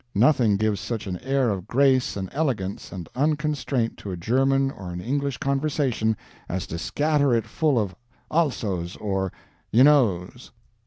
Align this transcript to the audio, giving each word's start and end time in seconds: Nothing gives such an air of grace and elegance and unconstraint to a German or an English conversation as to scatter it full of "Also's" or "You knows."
Nothing 0.15 0.57
gives 0.57 0.79
such 0.79 1.05
an 1.05 1.19
air 1.19 1.51
of 1.51 1.67
grace 1.67 2.17
and 2.17 2.27
elegance 2.31 2.91
and 2.91 3.07
unconstraint 3.13 3.97
to 3.97 4.09
a 4.09 4.17
German 4.17 4.71
or 4.71 4.89
an 4.89 4.99
English 4.99 5.37
conversation 5.37 6.17
as 6.49 6.65
to 6.65 6.79
scatter 6.79 7.35
it 7.35 7.45
full 7.45 7.79
of 7.79 7.95
"Also's" 8.31 8.95
or 8.95 9.31
"You 9.69 9.83
knows." 9.83 10.49